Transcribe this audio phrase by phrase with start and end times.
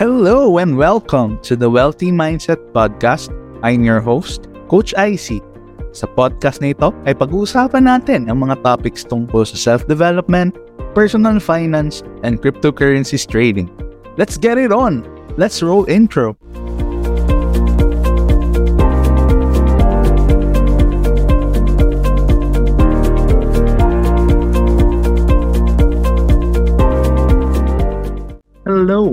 [0.00, 3.28] Hello and welcome to the Wealthy Mindset Podcast.
[3.60, 5.44] I'm your host, Coach IC.
[5.92, 10.56] Sa podcast na ito ay pag-uusapan natin ang mga topics tungkol sa self-development,
[10.96, 13.68] personal finance, and cryptocurrencies trading.
[14.16, 15.04] Let's get it on!
[15.36, 16.32] Let's roll intro!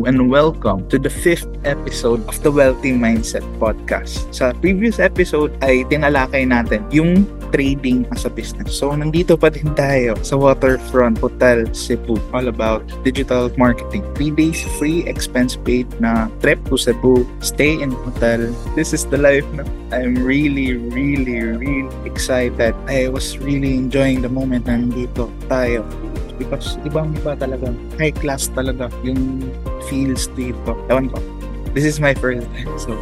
[0.05, 4.29] And welcome to the fifth episode of the Wealthy Mindset Podcast.
[4.29, 8.77] Sa previous episode ay tinalakay natin yung trading as a business.
[8.77, 12.19] So, nandito pa din tayo sa Waterfront Hotel Cebu.
[12.35, 14.03] All about digital marketing.
[14.13, 17.25] Three days free, expense paid na trip to Cebu.
[17.39, 18.51] Stay in hotel.
[18.75, 22.75] This is the life na I'm really, really, really excited.
[22.91, 25.87] I was really enjoying the moment na nandito tayo
[26.37, 29.43] because ibang iba talaga high class talaga yung
[29.89, 31.19] feels dito ewan ko
[31.73, 32.93] this is my first time so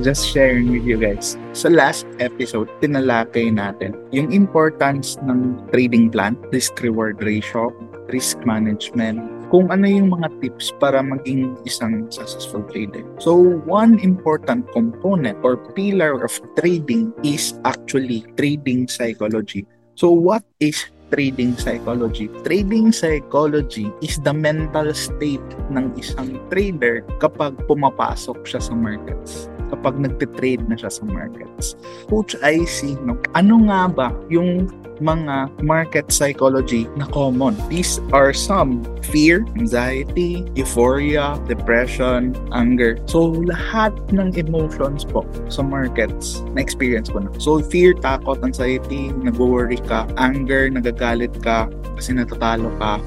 [0.00, 6.36] just sharing with you guys sa last episode tinalakay natin yung importance ng trading plan
[6.54, 7.70] risk reward ratio
[8.08, 13.04] risk management kung ano yung mga tips para maging isang successful trader.
[13.16, 19.64] So, one important component or pillar of trading is actually trading psychology.
[19.96, 22.28] So, what is trading psychology.
[22.44, 30.00] Trading psychology is the mental state ng isang trader kapag pumapasok siya sa markets kapag
[30.00, 31.76] nagte-trade na siya sa markets.
[32.08, 34.64] Coach IC, no, ano nga ba yung
[35.00, 37.54] mga market psychology na common.
[37.70, 42.98] These are some fear, anxiety, euphoria, depression, anger.
[43.06, 47.30] So, lahat ng emotions po sa markets na experience ko na.
[47.38, 52.98] So, fear, takot, anxiety, nag-worry ka, anger, nagagalit ka kasi natatalo ka,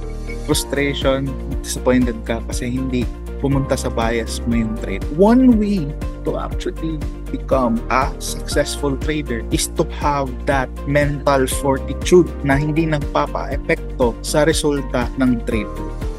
[0.48, 1.28] frustration,
[1.60, 3.04] disappointed ka kasi hindi
[3.44, 5.04] pumunta sa bias mo yung trade.
[5.20, 5.92] One way
[6.24, 6.96] to actually
[7.28, 15.12] become a successful trader is to have that mental fortitude na hindi nagpapa-epekto sa resulta
[15.20, 15.68] ng trade.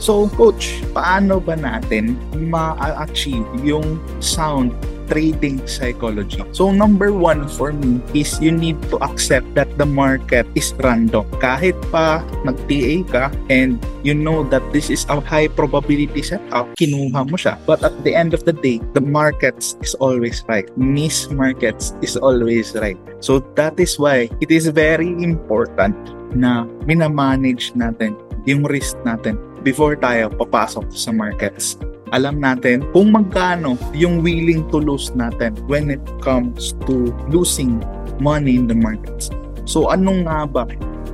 [0.02, 2.18] So, coach, paano ba natin
[2.50, 4.74] ma-achieve yung sound
[5.08, 6.42] trading psychology.
[6.52, 11.26] So number one for me is you need to accept that the market is random.
[11.42, 17.26] Kahit pa nag-TA ka and you know that this is a high probability setup, kinuha
[17.26, 17.58] mo siya.
[17.66, 20.66] But at the end of the day, the markets is always right.
[20.76, 22.98] Miss markets is always right.
[23.22, 25.94] So that is why it is very important
[26.32, 28.16] na minamanage natin
[28.48, 31.78] yung risk natin before tayo papasok sa markets
[32.12, 37.80] alam natin kung magkano yung willing to lose natin when it comes to losing
[38.20, 39.32] money in the markets.
[39.64, 40.64] So anong nga ba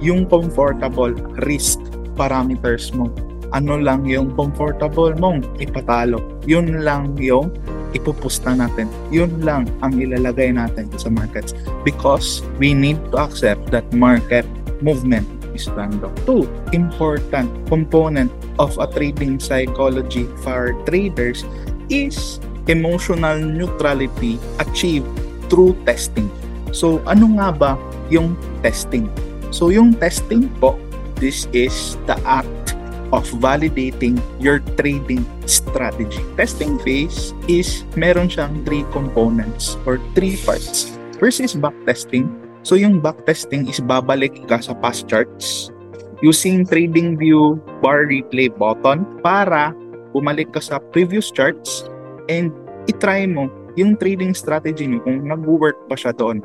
[0.02, 1.14] yung comfortable
[1.46, 1.78] risk
[2.18, 3.08] parameters mo?
[3.54, 6.20] Ano lang yung comfortable mong ipatalo?
[6.44, 7.54] Yun lang yung
[7.96, 8.90] ipupusta natin.
[9.08, 14.44] Yun lang ang ilalagay natin sa markets because we need to accept that market
[14.84, 16.14] movement is random.
[16.22, 18.30] Two important component
[18.62, 21.42] of a trading psychology for traders
[21.90, 22.38] is
[22.70, 25.10] emotional neutrality achieved
[25.50, 26.30] through testing.
[26.70, 27.72] So, ano nga ba
[28.06, 29.10] yung testing?
[29.50, 30.78] So, yung testing po,
[31.18, 32.78] this is the act
[33.10, 36.20] of validating your trading strategy.
[36.36, 40.92] Testing phase is meron siyang three components or three parts.
[41.16, 42.28] First is backtesting.
[42.68, 45.72] So, yung backtesting is babalik ka sa past charts
[46.20, 49.72] using TradingView bar replay button para
[50.12, 51.88] bumalik ka sa previous charts
[52.28, 52.52] and
[52.84, 53.48] itry mo
[53.80, 56.44] yung trading strategy mo kung nag-work pa siya doon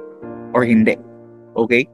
[0.56, 0.95] or hindi.
[1.59, 1.91] Okay?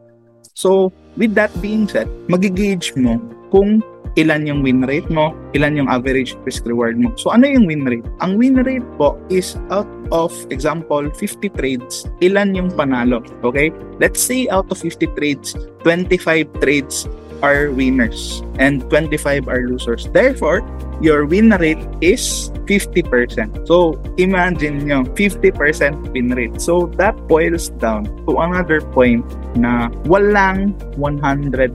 [0.53, 3.17] So, with that being said, magigage mo
[3.49, 3.81] kung
[4.17, 7.13] ilan yung win rate mo, ilan yung average risk reward mo.
[7.19, 8.05] So, ano yung win rate?
[8.21, 13.21] Ang win rate po is out of example, 50 trades, ilan yung panalo?
[13.45, 13.69] Okay?
[14.01, 15.53] Let's say out of 50 trades,
[15.83, 17.05] 25 trades
[17.41, 20.07] are winners and 25 are losers.
[20.11, 20.63] Therefore,
[20.99, 23.67] your win rate is 50%.
[23.67, 26.59] So, imagine nyo, 50% win rate.
[26.59, 29.23] So, that boils down to another point
[29.55, 31.71] na walang 100%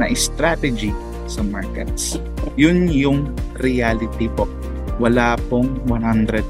[0.00, 0.90] na strategy
[1.32, 2.20] sa markets.
[2.60, 3.32] Yun yung
[3.64, 4.44] reality po.
[5.00, 6.44] Wala pong 100%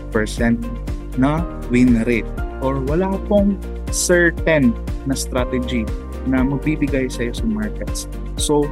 [1.16, 3.54] na win rate or wala pong
[3.94, 4.74] certain
[5.06, 5.86] na strategy
[6.26, 8.10] na magbibigay sa iyo sa markets.
[8.38, 8.66] So,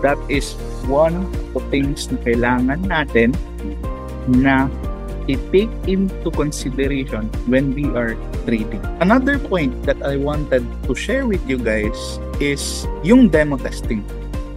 [0.00, 0.54] that is
[0.86, 3.36] one of the things na kailangan natin
[4.28, 4.68] na
[5.28, 8.16] i-take into consideration when we are
[8.48, 8.80] trading.
[9.04, 14.00] Another point that I wanted to share with you guys is yung demo testing.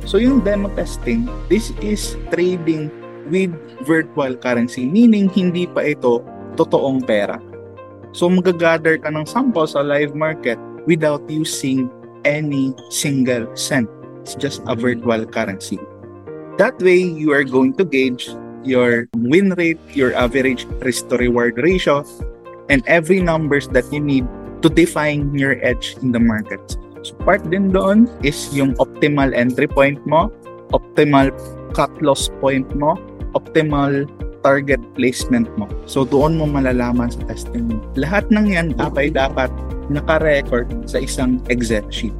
[0.05, 2.89] So yung demo testing, this is trading
[3.29, 3.53] with
[3.85, 6.25] virtual currency, meaning hindi pa ito
[6.57, 7.39] totoong pera.
[8.11, 11.87] So magagather ka ng sample sa live market without using
[12.27, 13.87] any single cent.
[14.21, 15.79] It's just a virtual currency.
[16.59, 18.29] That way, you are going to gauge
[18.61, 22.05] your win rate, your average risk to reward ratio,
[22.69, 24.27] and every numbers that you need
[24.61, 26.61] to define your edge in the market.
[27.01, 30.29] So part din doon is yung optimal entry point mo,
[30.73, 31.33] optimal
[31.73, 32.97] cut loss point mo,
[33.33, 34.05] optimal
[34.41, 35.69] target placement mo.
[35.85, 37.77] So doon mo malalaman sa testing mo.
[37.97, 39.49] Lahat ng yan dapat dapat
[39.89, 42.13] naka-record sa isang Excel sheet.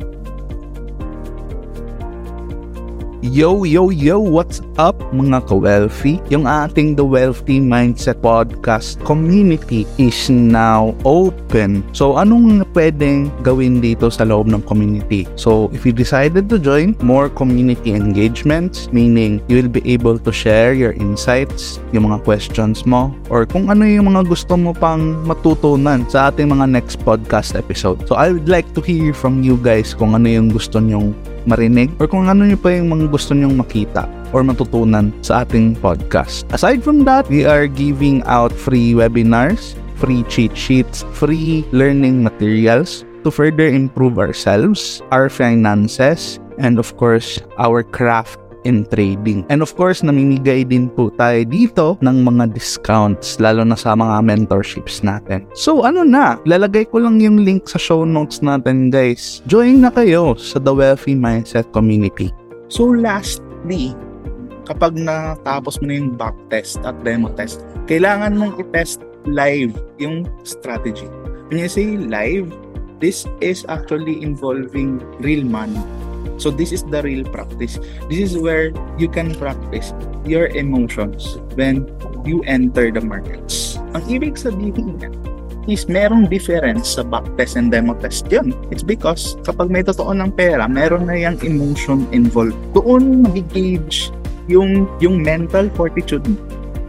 [3.22, 6.18] Yo, yo, yo, what's up mga ka-wealthy?
[6.34, 11.86] Yung ating The Wealthy Mindset Podcast community is now open.
[11.94, 15.30] So, anong pwedeng gawin dito sa loob ng community?
[15.38, 20.34] So, if you decided to join, more community engagements, meaning you will be able to
[20.34, 25.22] share your insights, yung mga questions mo, or kung ano yung mga gusto mo pang
[25.30, 28.02] matutunan sa ating mga next podcast episode.
[28.10, 31.14] So, I would like to hear from you guys kung ano yung gusto nyong
[31.48, 34.06] marinig or kung ano nyo pa yung mga gusto nyong makita
[34.36, 36.46] or matutunan sa ating podcast.
[36.52, 43.06] Aside from that, we are giving out free webinars, free cheat sheets, free learning materials
[43.24, 49.46] to further improve ourselves, our finances, and of course, our craft in trading.
[49.50, 54.22] And of course, namimigay din po tayo dito ng mga discounts, lalo na sa mga
[54.22, 55.48] mentorships natin.
[55.58, 59.42] So ano na, lalagay ko lang yung link sa show notes natin guys.
[59.50, 62.30] Join na kayo sa The Wealthy Mindset Community.
[62.72, 63.98] So lastly,
[64.70, 70.26] kapag natapos mo na yung back test at demo test, kailangan mong i-test live yung
[70.46, 71.10] strategy.
[71.52, 72.48] When you say live,
[73.04, 75.82] this is actually involving real money.
[76.42, 77.78] So this is the real practice.
[78.10, 79.94] This is where you can practice
[80.26, 81.86] your emotions when
[82.26, 83.78] you enter the markets.
[83.94, 85.14] Ang ibig sabihin niya
[85.70, 88.58] is merong difference sa backtest and demo test yun.
[88.74, 92.58] It's because kapag may totoo ng pera, meron na yung emotion involved.
[92.74, 94.10] Doon mag-gauge
[94.50, 96.26] yung, yung mental fortitude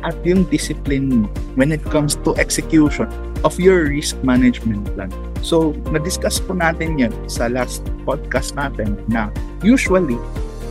[0.02, 3.08] at yung discipline mo when it comes to execution
[3.42, 5.10] of your risk management plan.
[5.42, 9.30] So, na-discuss po natin yan sa last podcast natin na
[9.62, 10.18] usually,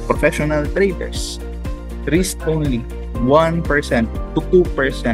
[0.07, 1.39] professional traders
[2.09, 2.81] risk only
[3.21, 3.61] 1%
[4.33, 4.65] to 2%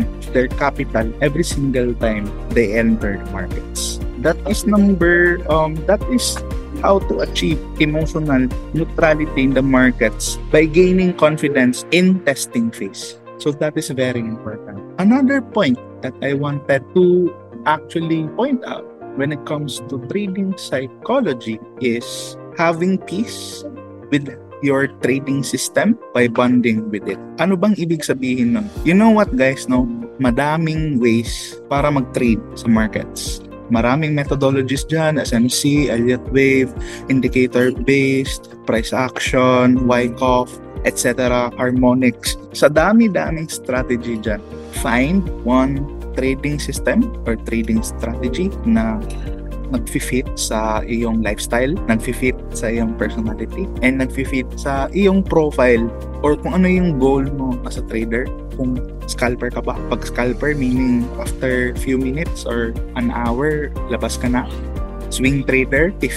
[0.08, 4.00] of their capital every single time they enter the markets.
[4.24, 6.40] That is number, um, that is
[6.82, 13.20] how to achieve emotional neutrality in the markets by gaining confidence in testing phase.
[13.38, 14.82] So that is very important.
[14.98, 17.34] Another point that I wanted to
[17.66, 18.86] actually point out
[19.18, 23.66] when it comes to trading psychology is having peace
[24.10, 24.30] with
[24.62, 27.20] your trading system by bonding with it.
[27.38, 28.66] Ano bang ibig sabihin nun?
[28.82, 29.86] You know what guys, no?
[30.18, 33.46] Madaming ways para mag-trade sa markets.
[33.68, 36.72] Maraming methodologies dyan, SMC, Elliott Wave,
[37.12, 42.38] indicator-based, price action, Wyckoff, etc., harmonics.
[42.54, 44.42] Sa dami-daming strategy dyan,
[44.84, 45.82] find one
[46.18, 48.98] trading system or trading strategy na
[49.70, 55.86] nag-fit sa iyong lifestyle, nag-fit sa iyong personality, and nag-fit sa iyong profile
[56.24, 58.26] or kung ano yung goal mo as a trader.
[58.58, 59.78] Kung scalper ka ba?
[59.92, 64.50] Pag scalper, meaning after few minutes or an hour, labas ka na.
[65.14, 66.16] Swing trader, if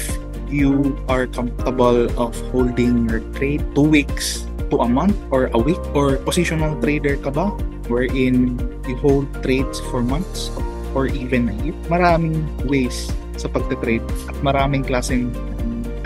[0.50, 5.80] you are comfortable of holding your trade two weeks to a month or a week
[5.92, 7.50] or positional trader ka ba
[7.90, 8.54] wherein
[8.86, 10.50] you hold trades for months
[10.94, 11.76] or even a year.
[11.90, 15.30] Maraming ways sa pagte-trade at maraming klaseng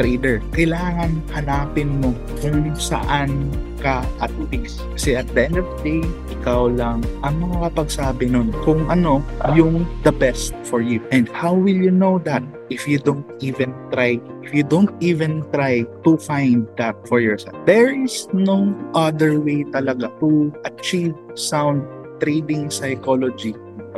[0.01, 0.41] trader.
[0.57, 3.53] Kailangan hanapin mo kung saan
[3.85, 4.81] ka at fix.
[4.97, 9.21] Kasi at the end of the day, ikaw lang ang makakapagsabi nun kung ano
[9.53, 11.05] yung the best for you.
[11.13, 12.41] And how will you know that
[12.73, 17.53] if you don't even try, if you don't even try to find that for yourself?
[17.69, 21.85] There is no other way talaga to achieve sound
[22.25, 23.53] trading psychology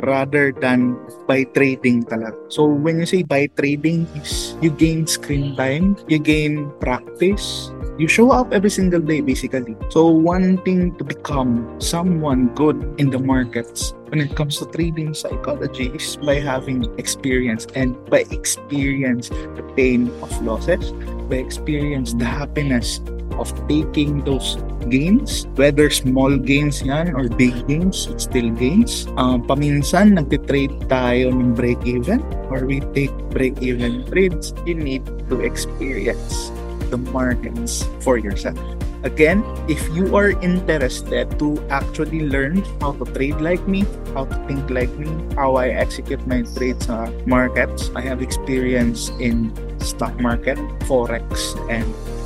[0.05, 0.93] rather than
[1.25, 2.37] by trading talaga.
[2.53, 8.07] So when you say by trading is you gain screen time, you gain practice, you
[8.07, 9.75] show up every single day basically.
[9.89, 15.91] So wanting to become someone good in the markets when it comes to trading psychology
[15.91, 20.93] is by having experience and by experience the pain of losses,
[21.27, 23.01] by experience the happiness
[23.37, 24.57] of taking those
[24.89, 29.05] gains, whether small gains yan or big gains, it's still gains.
[29.17, 34.53] Um, paminsan, nagtitrade tayo ng break-even or we take break-even trades.
[34.65, 36.55] You need to experience
[36.89, 38.57] the markets for yourself.
[39.03, 44.35] Again, if you are interested to actually learn how to trade like me, how to
[44.49, 50.17] think like me, how I execute my trades sa markets, I have experience in stock
[50.19, 50.57] market,
[50.89, 51.85] forex, and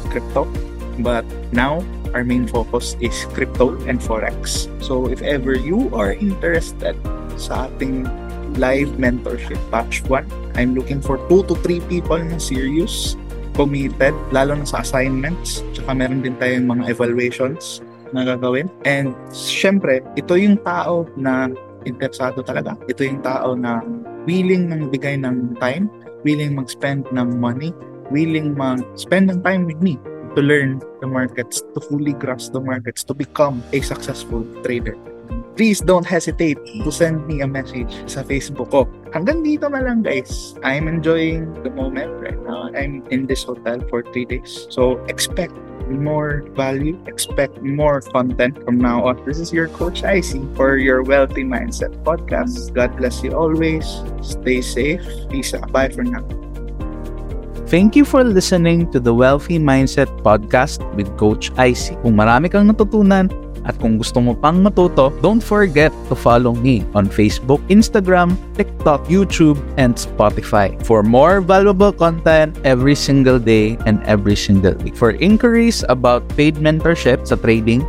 [0.10, 0.48] crypto.
[1.04, 1.84] But now,
[2.16, 4.72] our main focus is crypto and forex.
[4.84, 6.96] So if ever you are interested
[7.36, 8.08] sa ating
[8.60, 13.16] live mentorship batch 1, I'm looking for 2 to 3 people na serious
[13.54, 15.66] committed, lalo na sa assignments.
[15.76, 18.68] Tsaka meron din tayong mga evaluations na gagawin.
[18.88, 21.52] And syempre, ito yung tao na
[21.88, 22.78] interesado talaga.
[22.88, 23.82] Ito yung tao na
[24.30, 25.90] willing nang bigay ng time,
[26.22, 27.74] willing mag-spend ng money,
[28.14, 29.98] willing mag-spend ng time with me
[30.38, 34.96] to learn the markets, to fully grasp the markets, to become a successful trader
[35.56, 38.88] please don't hesitate to send me a message sa Facebook ko.
[39.12, 40.56] Hanggang dito na lang guys.
[40.64, 42.72] I'm enjoying the moment right now.
[42.72, 44.68] I'm in this hotel for three days.
[44.72, 45.54] So expect
[45.92, 49.20] more value, expect more content from now on.
[49.28, 52.72] This is your Coach Icy for your Wealthy Mindset podcast.
[52.72, 53.84] God bless you always.
[54.24, 55.04] Stay safe.
[55.28, 55.72] Peace out.
[55.76, 56.24] Bye for now.
[57.72, 61.96] Thank you for listening to the Wealthy Mindset Podcast with Coach Icy.
[62.04, 63.32] Kung marami kang natutunan,
[63.66, 69.06] at kung gusto mo pang matuto, don't forget to follow me on Facebook, Instagram, TikTok,
[69.06, 74.98] YouTube, and Spotify for more valuable content every single day and every single week.
[74.98, 77.86] For inquiries about paid mentorship sa trading,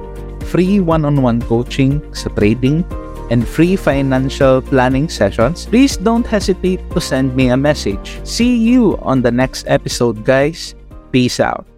[0.52, 2.84] free one-on-one coaching sa trading,
[3.32, 8.20] and free financial planning sessions, please don't hesitate to send me a message.
[8.28, 10.76] See you on the next episode, guys.
[11.12, 11.71] Peace out.